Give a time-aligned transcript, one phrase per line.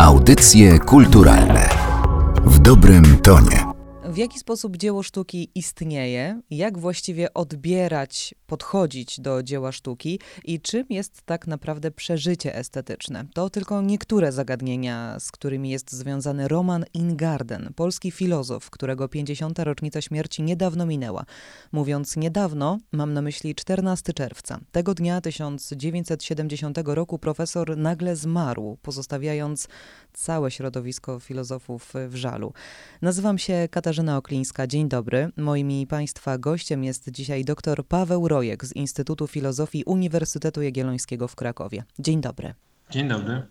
[0.00, 1.68] Audycje kulturalne
[2.44, 3.64] w dobrym tonie.
[4.04, 10.86] W jaki sposób dzieło sztuki istnieje, jak właściwie odbierać, podchodzić do dzieła sztuki i czym
[10.90, 13.24] jest tak naprawdę przeżycie estetyczne?
[13.34, 19.58] To tylko niektóre zagadnienia, z którymi jest związany Roman Ingarden, polski filozof, którego 50.
[19.58, 21.24] rocznica śmierci niedawno minęła.
[21.72, 24.60] Mówiąc niedawno, mam na myśli 14 czerwca.
[24.72, 29.68] Tego dnia 1970 roku profesor nagle zmarł, pozostawiając
[30.12, 32.52] całe środowisko filozofów w żalu.
[33.02, 34.66] Nazywam się Katarzyna Oklińska.
[34.66, 35.30] Dzień dobry.
[35.36, 41.84] Moim Państwa gościem jest dzisiaj dr Paweł Rojek z Instytutu Filozofii Uniwersytetu Jagiellońskiego w Krakowie.
[41.98, 42.54] Dzień dobry.
[42.90, 43.42] Dzień dobry.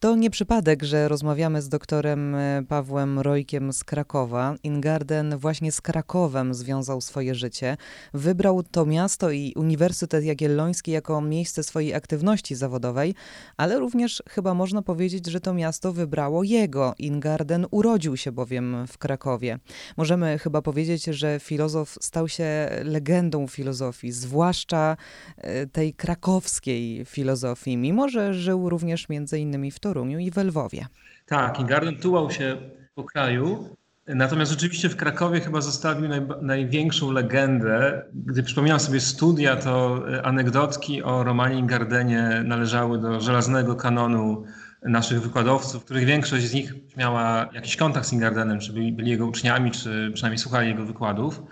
[0.00, 4.54] To nie przypadek, że rozmawiamy z doktorem e, Pawłem Rojkiem z Krakowa.
[4.62, 7.76] Ingarden właśnie z Krakowem związał swoje życie.
[8.14, 13.14] Wybrał to miasto i Uniwersytet Jagielloński jako miejsce swojej aktywności zawodowej,
[13.56, 16.94] ale również chyba można powiedzieć, że to miasto wybrało jego.
[16.98, 19.58] Ingarden urodził się bowiem w Krakowie.
[19.96, 24.96] Możemy chyba powiedzieć, że filozof stał się legendą filozofii, zwłaszcza
[25.36, 30.86] e, tej krakowskiej filozofii, mimo że żył również między innymi w Toruniu i w Lwowie.
[31.26, 32.56] Tak, Ingarden tułał się
[32.94, 38.02] po kraju, natomiast rzeczywiście w Krakowie chyba zostawił naj, największą legendę.
[38.14, 44.44] Gdy przypominam sobie studia, to e, anegdotki o Romanie Ingardenie należały do żelaznego kanonu
[44.82, 49.26] naszych wykładowców, których większość z nich miała jakiś kontakt z Ingardenem, czy byli, byli jego
[49.26, 51.42] uczniami, czy przynajmniej słuchali jego wykładów.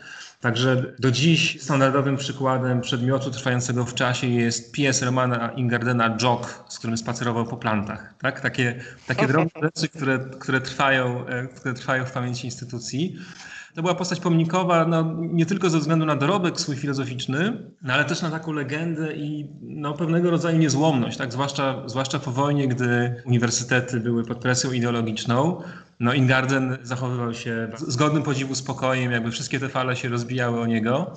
[0.40, 6.78] Także do dziś standardowym przykładem przedmiotu trwającego w czasie jest pies Romana Ingardena Jog, z
[6.78, 8.14] którym spacerował po plantach.
[8.18, 8.40] Tak?
[8.40, 13.16] Takie, takie drobne rzeczy, które, które, trwają, e, które trwają w pamięci instytucji.
[13.78, 18.04] To była postać pomnikowa no, nie tylko ze względu na dorobek swój filozoficzny, no, ale
[18.04, 21.32] też na taką legendę i no, pewnego rodzaju niezłomność, tak?
[21.32, 25.62] zwłaszcza, zwłaszcza po wojnie, gdy uniwersytety były pod presją ideologiczną.
[26.00, 30.66] No Ingarden zachowywał się z godnym podziwu spokojem, jakby wszystkie te fale się rozbijały o
[30.66, 31.12] niego.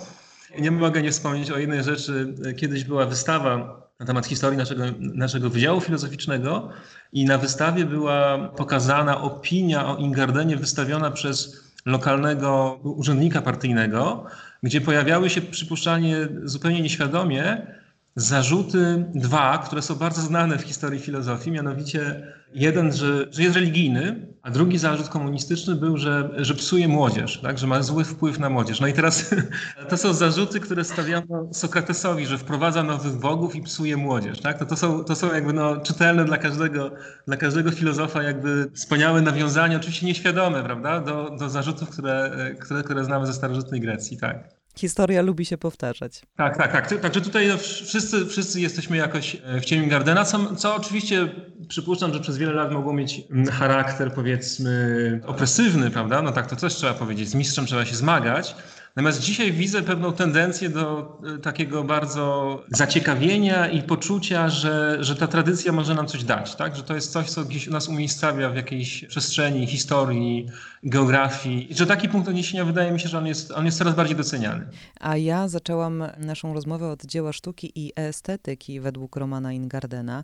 [0.59, 2.33] Nie mogę nie wspomnieć o jednej rzeczy.
[2.57, 6.69] Kiedyś była wystawa na temat historii naszego, naszego Wydziału Filozoficznego
[7.13, 14.25] i na wystawie była pokazana opinia o Ingardenie wystawiona przez lokalnego urzędnika partyjnego,
[14.63, 17.67] gdzie pojawiały się przypuszczalnie zupełnie nieświadomie
[18.15, 24.27] zarzuty dwa, które są bardzo znane w historii filozofii, mianowicie jeden, że, że jest religijny,
[24.41, 27.57] a drugi zarzut komunistyczny był, że, że psuje młodzież, tak?
[27.57, 28.79] że ma zły wpływ na młodzież.
[28.79, 29.35] No i teraz
[29.89, 34.39] to są zarzuty, które stawiano Sokratesowi, że wprowadza nowych bogów i psuje młodzież.
[34.41, 34.59] Tak?
[34.59, 36.91] To, to, są, to są jakby no, czytelne dla każdego,
[37.27, 43.03] dla każdego filozofa jakby wspaniałe nawiązania, oczywiście nieświadome, prawda, do, do zarzutów, które, które, które
[43.03, 44.17] znamy ze starożytnej Grecji.
[44.17, 44.60] Tak.
[44.77, 46.21] Historia lubi się powtarzać.
[46.35, 47.01] Tak, tak, tak.
[47.01, 51.29] Także tutaj no, wszyscy, wszyscy jesteśmy jakoś e, w cieniu Gardena, co, co oczywiście
[51.67, 56.21] przypuszczam, że przez wiele lat mogło mieć mm, charakter powiedzmy opresywny, prawda?
[56.21, 57.29] No tak, to też trzeba powiedzieć.
[57.29, 58.55] Z mistrzem trzeba się zmagać.
[58.95, 65.27] Natomiast dzisiaj widzę pewną tendencję do e, takiego bardzo zaciekawienia i poczucia, że, że ta
[65.27, 66.75] tradycja może nam coś dać, tak?
[66.75, 70.47] że to jest coś, co gdzieś nas umiejscawia w jakiejś przestrzeni, historii,
[70.83, 71.71] geografii.
[71.71, 74.15] I że taki punkt odniesienia wydaje mi się, że on jest, on jest coraz bardziej
[74.15, 74.67] doceniany.
[74.99, 80.23] A ja zaczęłam naszą rozmowę od dzieła sztuki i estetyki według Romana Ingardena.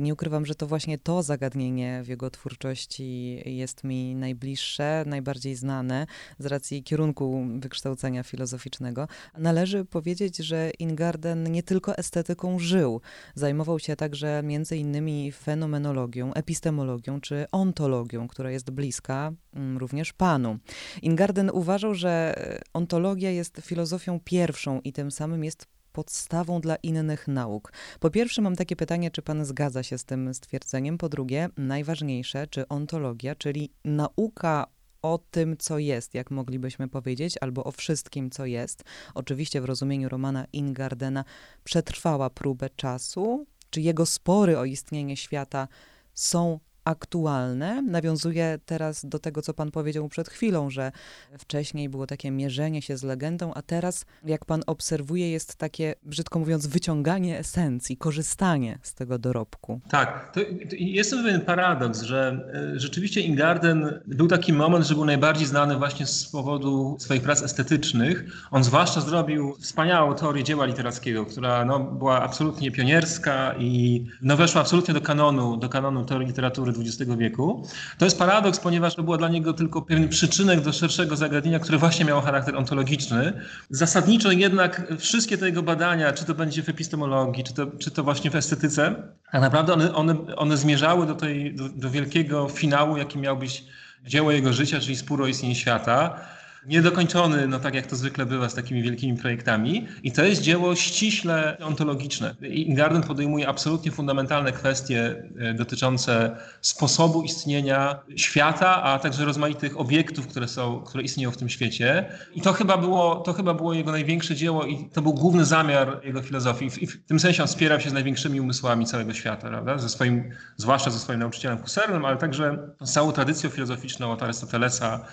[0.00, 6.06] Nie ukrywam, że to właśnie to zagadnienie w jego twórczości jest mi najbliższe, najbardziej znane
[6.38, 9.08] z racji kierunku wykształcenia filozoficznego.
[9.38, 13.00] Należy powiedzieć, że Ingarden nie tylko estetyką żył.
[13.34, 20.58] Zajmował się także między innymi fenomenologią, epistemologią czy ontologią, która jest bliska mm, również Panu.
[21.02, 22.34] Ingarden uważał, że
[22.74, 27.72] ontologia jest filozofią pierwszą i tym samym jest podstawą dla innych nauk.
[28.00, 30.98] Po pierwsze, mam takie pytanie, czy pan zgadza się z tym stwierdzeniem?
[30.98, 34.66] Po drugie, najważniejsze, czy ontologia, czyli nauka
[35.12, 38.84] o tym, co jest, jak moglibyśmy powiedzieć, albo o wszystkim, co jest.
[39.14, 41.24] Oczywiście w rozumieniu Romana Ingardena
[41.64, 45.68] przetrwała próbę czasu, czy jego spory o istnienie świata
[46.14, 47.82] są aktualne.
[47.82, 50.92] Nawiązuje teraz do tego, co pan powiedział przed chwilą, że
[51.38, 56.38] wcześniej było takie mierzenie się z legendą, a teraz, jak pan obserwuje, jest takie, brzydko
[56.38, 59.80] mówiąc, wyciąganie esencji, korzystanie z tego dorobku.
[59.90, 65.04] Tak, to, to jest pewien paradoks, że e, rzeczywiście Ingarden był taki moment, że był
[65.04, 68.24] najbardziej znany właśnie z powodu swoich prac estetycznych.
[68.50, 74.60] On zwłaszcza zrobił wspaniałą teorię dzieła literackiego, która no, była absolutnie pionierska i no, weszła
[74.60, 77.66] absolutnie do kanonu, do kanonu teorii literatury XX wieku.
[77.98, 81.78] To jest paradoks, ponieważ to była dla niego tylko pewien przyczynek do szerszego zagadnienia, które
[81.78, 83.32] właśnie miało charakter ontologiczny.
[83.70, 88.04] Zasadniczo jednak wszystkie te jego badania, czy to będzie w epistemologii, czy to, czy to
[88.04, 88.94] właśnie w estetyce,
[89.32, 93.64] tak naprawdę one, one, one zmierzały do, tej, do, do wielkiego finału, jaki miał być
[94.06, 96.20] dzieło jego życia, czyli spór o istnienie świata
[96.68, 99.86] niedokończony, no tak jak to zwykle bywa z takimi wielkimi projektami.
[100.02, 102.34] I to jest dzieło ściśle ontologiczne.
[102.42, 110.48] Ingarden podejmuje absolutnie fundamentalne kwestie e, dotyczące sposobu istnienia świata, a także rozmaitych obiektów, które,
[110.48, 112.04] są, które istnieją w tym świecie.
[112.34, 116.00] I to chyba, było, to chyba było jego największe dzieło i to był główny zamiar
[116.04, 116.70] jego filozofii.
[116.80, 119.78] I w, tym sensie on spierał się z największymi umysłami całego świata, prawda?
[119.78, 125.04] Ze swoim, zwłaszcza ze swoim nauczycielem Husserlem, ale także z całą tradycją filozoficzną od Arystotelesa,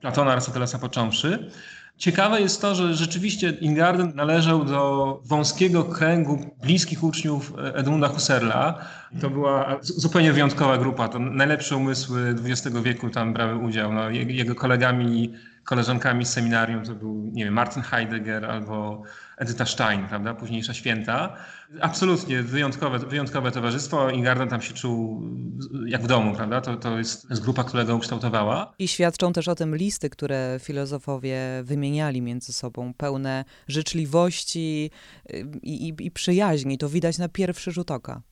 [0.00, 1.50] Platona, Arystotelesa począwszy.
[1.96, 8.78] Ciekawe jest to, że rzeczywiście Ingarden należał do wąskiego kręgu bliskich uczniów Edmunda Husserla.
[9.20, 11.08] To była zupełnie wyjątkowa grupa.
[11.08, 13.92] To najlepsze umysły XX wieku tam brały udział.
[13.92, 15.34] No, jego kolegami,
[15.70, 19.02] koleżankami z seminarium to był, nie wiem, Martin Heidegger albo
[19.36, 21.36] Edyta Stein, prawda, późniejsza święta.
[21.80, 24.10] Absolutnie wyjątkowe, wyjątkowe towarzystwo.
[24.10, 25.22] Ingarden tam się czuł
[25.86, 26.60] jak w domu, prawda?
[26.60, 28.72] To, to jest, grupa, która go ukształtowała.
[28.78, 34.90] I świadczą też o tym listy, które filozofowie wymieniali między sobą, pełne życzliwości
[35.30, 36.78] y, i, i, i przyjaźni.
[36.78, 38.22] To widać na pierwszy rzut oka.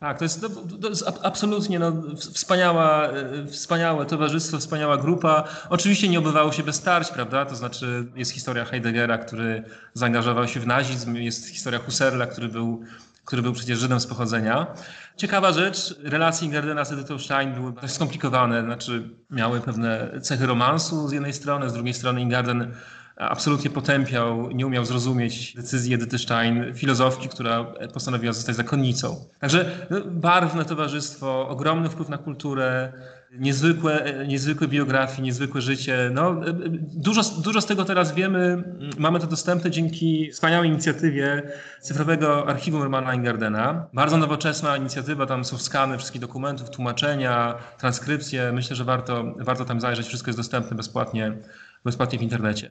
[0.00, 0.48] Tak, to jest, to,
[0.82, 5.44] to jest absolutnie no, wspaniała, e, wspaniałe towarzystwo, wspaniała grupa.
[5.70, 7.44] Oczywiście nie obywało się bez starć, prawda?
[7.44, 9.64] To znaczy jest historia Heideggera, który
[9.94, 12.82] zaangażował się w nazizm, jest historia Husserla, który był,
[13.24, 14.66] który był przecież Żydem z pochodzenia.
[15.16, 21.12] Ciekawa rzecz, relacje Ingardena z Edytą Stein były skomplikowane, znaczy miały pewne cechy romansu z
[21.12, 22.74] jednej strony, z drugiej strony Ingarden
[23.16, 27.64] absolutnie potępiał, nie umiał zrozumieć decyzji Edyty Stein, filozofki, która
[27.94, 29.24] postanowiła zostać zakonnicą.
[29.40, 32.92] Także no, barwne towarzystwo, ogromny wpływ na kulturę,
[33.38, 36.10] niezwykłe, niezwykłe biografie, niezwykłe życie.
[36.14, 36.40] No,
[36.94, 38.64] dużo, dużo z tego teraz wiemy.
[38.98, 41.42] Mamy to dostępne dzięki wspaniałej inicjatywie
[41.80, 43.86] cyfrowego archiwum Romana Ingardena.
[43.94, 48.52] Bardzo nowoczesna inicjatywa, tam są skany wszystkich dokumentów, tłumaczenia, transkrypcje.
[48.52, 50.06] Myślę, że warto, warto tam zajrzeć.
[50.06, 51.36] Wszystko jest dostępne bezpłatnie
[51.86, 52.70] bezpłatnie w internecie.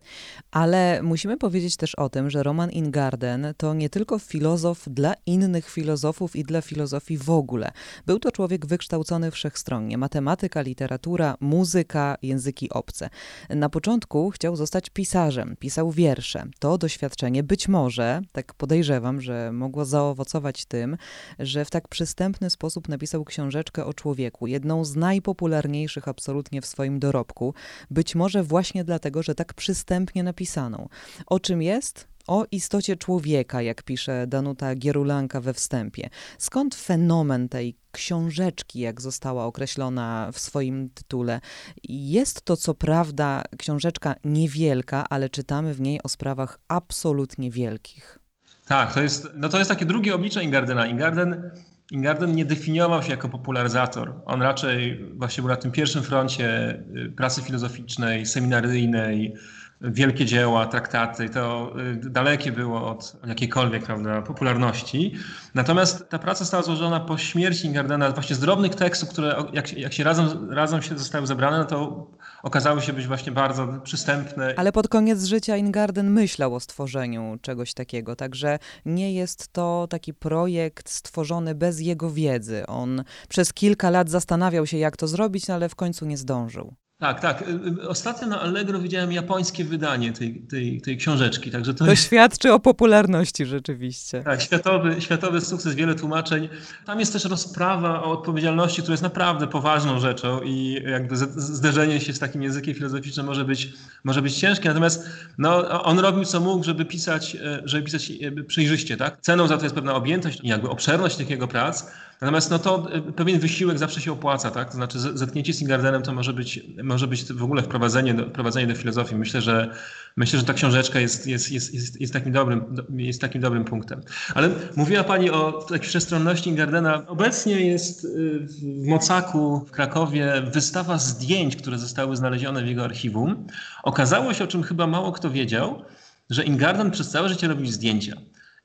[0.51, 5.69] Ale musimy powiedzieć też o tym, że Roman Ingarden to nie tylko filozof dla innych
[5.69, 7.71] filozofów i dla filozofii w ogóle.
[8.05, 9.97] Był to człowiek wykształcony wszechstronnie.
[9.97, 13.09] Matematyka, literatura, muzyka, języki obce.
[13.49, 16.45] Na początku chciał zostać pisarzem, pisał wiersze.
[16.59, 20.97] To doświadczenie być może, tak podejrzewam, że mogło zaowocować tym,
[21.39, 26.99] że w tak przystępny sposób napisał książeczkę o człowieku, jedną z najpopularniejszych absolutnie w swoim
[26.99, 27.53] dorobku.
[27.91, 30.89] Być może właśnie dlatego, dlatego, że tak przystępnie napisaną.
[31.25, 32.07] O czym jest?
[32.27, 36.09] O istocie człowieka, jak pisze Danuta Gierulanka we wstępie.
[36.37, 41.41] Skąd fenomen tej książeczki, jak została określona w swoim tytule?
[41.89, 48.19] Jest to co prawda książeczka niewielka, ale czytamy w niej o sprawach absolutnie wielkich.
[48.67, 50.87] Tak, to jest, no to jest takie drugie oblicze Ingardena.
[50.87, 51.51] Ingarden
[51.91, 54.13] Ingarden nie definiował się jako popularyzator.
[54.25, 59.33] On raczej właśnie był na tym pierwszym froncie y, pracy filozoficznej, seminaryjnej,
[59.81, 61.73] wielkie dzieła, traktaty, to
[62.05, 65.13] y, dalekie było od jakiejkolwiek prawda, popularności.
[65.53, 69.93] Natomiast ta praca została złożona po śmierci Ingardena właśnie z drobnych tekstów, które jak, jak
[69.93, 72.07] się razem, razem się zostały zebrane, no to
[72.43, 74.53] okazały się być właśnie bardzo przystępne.
[74.57, 80.13] Ale pod koniec życia Ingarden myślał o stworzeniu czegoś takiego, także nie jest to taki
[80.13, 82.67] projekt stworzony bez jego wiedzy.
[82.67, 86.75] On przez kilka lat zastanawiał się, jak to zrobić, no ale w końcu nie zdążył.
[86.99, 87.41] Tak, tak.
[87.41, 87.45] Y,
[87.83, 91.51] y, ostatnio na Allegro widziałem japońskie wydanie tej, tej, tej książeczki.
[91.51, 92.03] Także to, to jest...
[92.03, 94.23] świadczy o popularności rzeczywiście.
[94.23, 96.49] Tak, światowy, światowy sukces, wiele tłumaczeń.
[96.85, 102.13] Tam jest też rozprawa o odpowiedzialności, która jest naprawdę poważną rzeczą i jakby zderzenie się
[102.13, 103.73] z takim językiem filozoficznym może być,
[104.03, 104.67] może być ciężkie.
[104.69, 108.11] Natomiast no, on robił co mógł, żeby pisać, e, żeby pisać
[108.47, 108.97] przejrzyście.
[108.97, 109.21] Tak?
[109.21, 111.85] Ceną za to jest pewna objętość i jakby obszerność takiego prac.
[112.21, 114.69] Natomiast no to e, pewien wysiłek zawsze się opłaca, tak?
[114.69, 118.67] To znaczy zetknięcie z Ingardenem to może być, może być w ogóle wprowadzenie do, wprowadzenie
[118.67, 119.15] do filozofii.
[119.15, 119.75] Myślę, że
[120.17, 124.01] myślę, że ta książeczka jest, jest, jest, jest, jest, takim, dobrym, jest takim dobrym punktem.
[124.35, 127.07] Ale mówiła Pani o takiej wszechstronności Ingardena.
[127.07, 133.47] Obecnie jest y, w Mocaku w Krakowie wystawa zdjęć, które zostały znalezione w jego archiwum.
[133.83, 135.85] Okazało się, o czym chyba mało kto wiedział,
[136.29, 138.15] że Ingarden przez całe życie robił zdjęcia.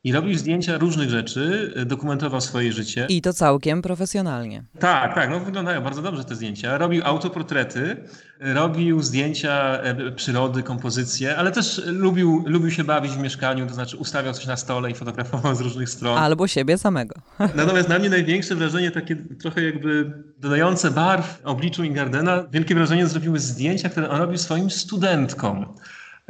[0.05, 3.07] I robił zdjęcia różnych rzeczy, dokumentował swoje życie.
[3.09, 4.65] I to całkiem profesjonalnie.
[4.79, 6.79] Tak, tak, no wyglądają bardzo dobrze te zdjęcia.
[6.79, 7.97] Robił autoportrety,
[8.41, 13.97] robił zdjęcia e, przyrody, kompozycje, ale też lubił, lubił się bawić w mieszkaniu, to znaczy
[13.97, 16.19] ustawiał coś na stole i fotografował z różnych stron.
[16.19, 17.15] Albo siebie samego.
[17.55, 23.39] Natomiast na mnie największe wrażenie, takie trochę jakby dodające barw obliczu Ingardena, wielkie wrażenie zrobiły
[23.39, 25.75] zdjęcia, które on robił swoim studentkom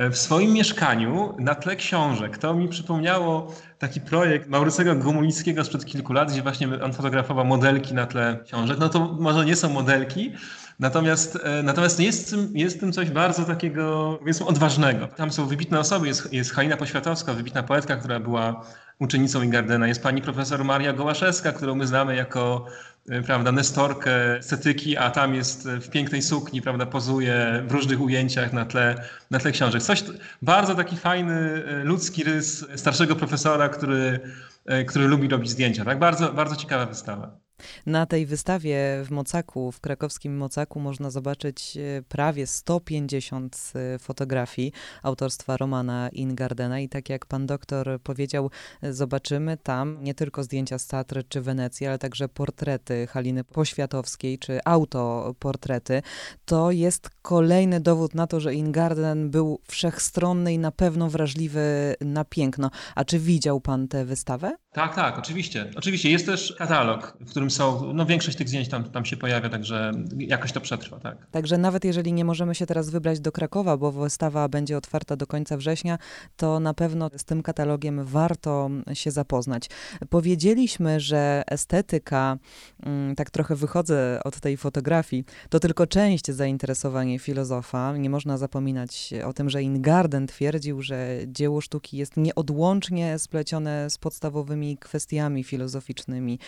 [0.08, 2.38] w swoim mieszkaniu na tle książek.
[2.38, 7.94] To mi przypomniało taki projekt Maurycego Gomulickiego sprzed kilku lat, gdzie właśnie on fotografował modelki
[7.94, 8.78] na tle książek.
[8.78, 10.32] No to może nie są modelki,
[10.78, 15.06] natomiast, e, natomiast jest, jest tym coś bardzo takiego, powiedzmy, odważnego.
[15.06, 18.64] Tam są wybitne osoby, jest, jest Halina Poświatowska, wybitna poetka, która była
[19.00, 22.66] uczennicą Ingardena, jest pani profesor Maria Gołaszewska, którą my znamy jako
[23.08, 28.52] E, prawda, nestorkę estetyki, a tam jest w pięknej sukni, prawda, pozuje w różnych ujęciach
[28.52, 29.82] na tle, na tle książek.
[29.82, 30.04] Coś,
[30.42, 34.20] bardzo taki fajny, e, ludzki rys starszego profesora, który,
[34.66, 35.84] e, który lubi robić zdjęcia.
[35.84, 35.98] Tak?
[35.98, 37.36] Bardzo, bardzo ciekawa wystawa.
[37.86, 44.72] Na tej wystawie w Mocaku, w krakowskim Mocaku, można zobaczyć e, prawie 150 e, fotografii
[45.02, 46.80] autorstwa Romana Ingardena.
[46.80, 48.50] I tak jak pan doktor powiedział,
[48.82, 54.38] e, zobaczymy tam nie tylko zdjęcia z Tatry czy Wenecji, ale także portrety Haliny Poświatowskiej
[54.38, 56.02] czy autoportrety.
[56.44, 62.24] To jest kolejny dowód na to, że Ingarden był wszechstronny i na pewno wrażliwy na
[62.24, 62.70] piękno.
[62.94, 64.56] A czy widział pan tę wystawę?
[64.72, 65.70] Tak, tak, oczywiście.
[65.76, 69.48] Oczywiście jest też katalog, w którym są, no większość tych zdjęć tam, tam się pojawia,
[69.48, 71.26] także jakoś to przetrwa, tak.
[71.30, 75.26] Także nawet jeżeli nie możemy się teraz wybrać do Krakowa, bo wystawa będzie otwarta do
[75.26, 75.98] końca września,
[76.36, 79.70] to na pewno z tym katalogiem warto się zapoznać.
[80.10, 82.38] Powiedzieliśmy, że estetyka,
[82.82, 87.96] mm, tak trochę wychodzę od tej fotografii, to tylko część zainteresowania filozofa.
[87.96, 93.98] Nie można zapominać o tym, że Ingarden twierdził, że dzieło sztuki jest nieodłącznie splecione z
[93.98, 96.38] podstawowymi kwestiami filozoficznymi,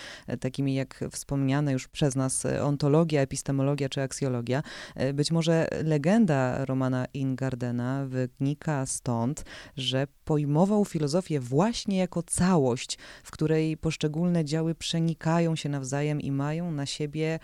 [0.41, 4.63] takimi jak wspomniane już przez nas e, ontologia, epistemologia czy aksjologia.
[4.95, 9.45] E, być może legenda Romana Ingardena wynika stąd,
[9.77, 16.73] że pojmował filozofię właśnie jako całość, w której poszczególne działy przenikają się nawzajem i mają
[16.73, 17.39] na siebie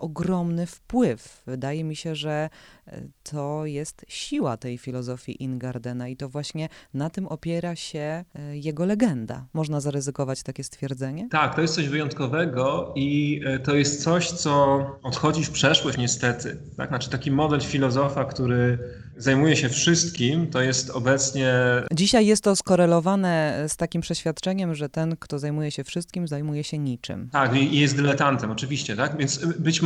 [0.00, 1.42] ogromny wpływ.
[1.46, 2.50] Wydaje mi się, że
[2.86, 8.56] e, to jest siła tej filozofii Ingardena i to właśnie na tym opiera się e,
[8.56, 9.46] jego legenda.
[9.52, 11.28] Można zaryzykować takie stwierdzenie?
[11.30, 16.56] Tak, to jest coś wyjątkowego i e, to jest coś, co odchodzi w przeszłość niestety.
[16.76, 16.88] Tak?
[16.88, 18.78] Znaczy taki model filozofa, który
[19.16, 21.54] zajmuje się wszystkim, to jest obecnie.
[21.92, 26.78] Dzisiaj jest to skorelowane z takim przeświadczeniem, że ten, kto zajmuje się wszystkim, zajmuje się
[26.78, 27.28] niczym.
[27.32, 29.16] Tak, i jest dyletantem, oczywiście, tak?
[29.16, 29.82] Więc być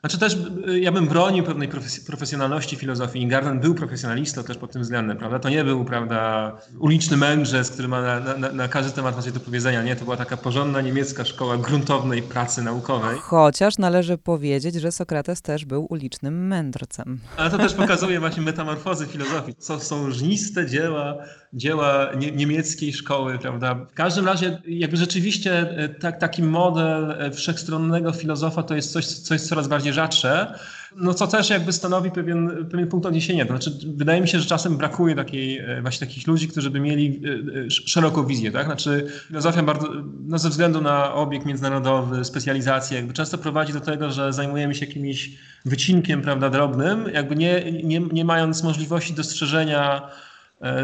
[0.00, 0.36] znaczy też
[0.68, 1.68] y, ja bym bronił pewnej
[2.06, 3.22] profesjonalności filozofii.
[3.22, 5.38] Ingarden był profesjonalistą też pod tym względem, prawda?
[5.38, 9.40] To nie był, prawda, uliczny mędrzec, który ma na, na, na każdy temat coś do
[9.40, 9.82] powiedzenia.
[9.82, 13.18] Nie, to była taka porządna niemiecka szkoła gruntownej pracy naukowej.
[13.18, 17.20] Chociaż należy powiedzieć, że Sokrates też był ulicznym mędrcem.
[17.36, 19.54] Ale to też pokazuje właśnie metamorfozy filozofii.
[19.54, 21.14] Co są żniste dzieła,
[21.56, 23.74] dzieła nie, niemieckiej szkoły, prawda?
[23.74, 29.06] W każdym razie jakby rzeczywiście e, tak, taki model e, wszechstronnego filozofa to jest coś,
[29.06, 30.58] coś coraz bardziej rzadsze,
[30.96, 33.44] no co też jakby stanowi pewien, pewien punkt odniesienia.
[33.44, 36.80] To znaczy, wydaje mi się, że czasem brakuje takiej, e, właśnie takich ludzi, którzy by
[36.80, 37.20] mieli
[37.68, 38.66] szeroką wizję, tak?
[38.66, 39.88] Znaczy filozofia bardzo,
[40.26, 44.86] no ze względu na obieg międzynarodowy, specjalizację, jakby często prowadzi do tego, że zajmujemy się
[44.86, 45.30] jakimś
[45.64, 50.02] wycinkiem, prawda, drobnym, jakby nie, nie, nie mając możliwości dostrzeżenia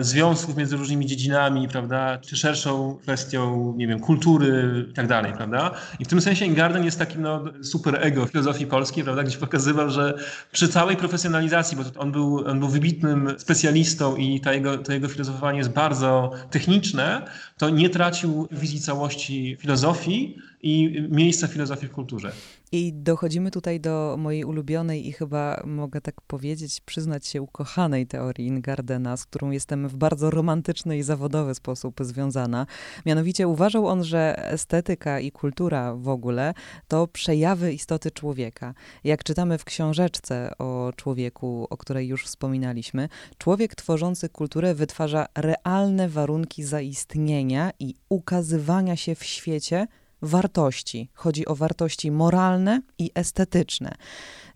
[0.01, 5.71] związków między różnymi dziedzinami, prawda, czy szerszą kwestią, nie wiem, kultury i tak dalej, prawda.
[5.99, 9.91] I w tym sensie Ingarden jest takim no, super ego filozofii polskiej, prawda, gdzieś pokazywał,
[9.91, 10.19] że
[10.53, 15.09] przy całej profesjonalizacji, bo on był, on był wybitnym specjalistą i ta jego, to jego
[15.09, 17.27] filozofowanie jest bardzo techniczne,
[17.59, 22.33] to nie tracił wizji całości filozofii i miejsca filozofii w kulturze.
[22.75, 28.47] I dochodzimy tutaj do mojej ulubionej i chyba mogę tak powiedzieć, przyznać się ukochanej teorii
[28.47, 32.67] Ingardena, z którą jestem w bardzo romantyczny i zawodowy sposób związana.
[33.07, 36.55] Mianowicie uważał on, że estetyka i kultura w ogóle
[36.89, 38.75] to przejawy istoty człowieka.
[39.05, 46.09] Jak czytamy w książeczce o człowieku, o której już wspominaliśmy, człowiek tworzący kulturę wytwarza realne
[46.09, 49.87] warunki zaistnienia i ukazywania się w świecie
[50.23, 51.11] wartości.
[51.15, 53.95] Chodzi o wartości moralne i estetyczne.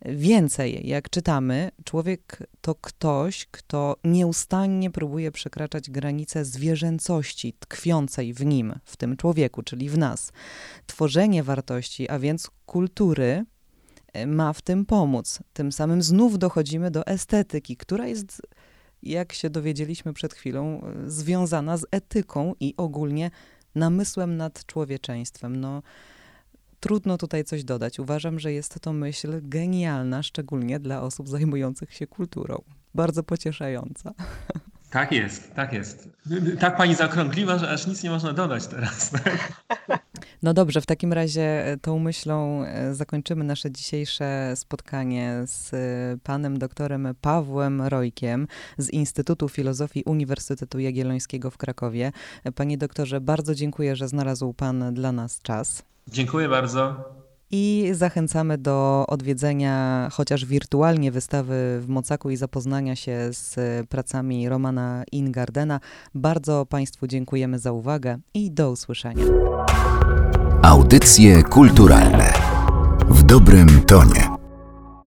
[0.04, 8.74] Więcej, jak czytamy, człowiek to ktoś, kto nieustannie próbuje przekraczać granice zwierzęcości tkwiącej w nim,
[8.84, 10.32] w tym człowieku, czyli w nas.
[10.86, 13.44] Tworzenie wartości, a więc kultury,
[14.26, 15.38] ma w tym pomóc.
[15.52, 18.42] Tym samym znów dochodzimy do estetyki, która jest
[19.02, 23.30] jak się dowiedzieliśmy przed chwilą, związana z etyką i ogólnie
[23.76, 25.60] namysłem nad człowieczeństwem.
[25.60, 25.82] No,
[26.80, 27.98] trudno tutaj coś dodać.
[27.98, 32.62] Uważam, że jest to myśl genialna, szczególnie dla osób zajmujących się kulturą.
[32.94, 34.12] Bardzo pocieszająca.
[34.90, 36.08] Tak jest, tak jest.
[36.60, 39.10] Tak pani zaokrągliła, że aż nic nie można dodać teraz.
[40.42, 45.76] No dobrze, w takim razie e, tą myślą e, zakończymy nasze dzisiejsze spotkanie z e,
[46.22, 48.46] panem doktorem Pawłem Rojkiem
[48.78, 52.12] z Instytutu Filozofii Uniwersytetu Jagiellońskiego w Krakowie.
[52.54, 55.82] Panie doktorze, bardzo dziękuję, że znalazł pan dla nas czas.
[56.08, 57.04] Dziękuję bardzo.
[57.50, 63.56] I zachęcamy do odwiedzenia chociaż wirtualnie wystawy w Mocaku i zapoznania się z
[63.88, 65.80] pracami Romana Ingardena.
[66.14, 69.24] Bardzo Państwu dziękujemy za uwagę i do usłyszenia.
[70.62, 72.32] Audycje kulturalne
[73.08, 74.35] w dobrym tonie.